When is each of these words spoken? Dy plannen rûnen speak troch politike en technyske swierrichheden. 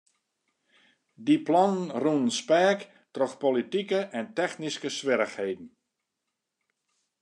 Dy 1.25 1.35
plannen 1.45 1.85
rûnen 2.01 2.31
speak 2.39 2.79
troch 3.13 3.35
politike 3.43 3.99
en 4.19 4.25
technyske 4.39 4.89
swierrichheden. 4.97 5.67